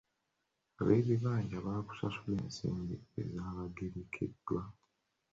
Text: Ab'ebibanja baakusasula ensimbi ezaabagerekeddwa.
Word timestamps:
Ab'ebibanja 0.79 1.57
baakusasula 1.65 2.33
ensimbi 2.45 2.95
ezaabagerekeddwa. 3.21 4.61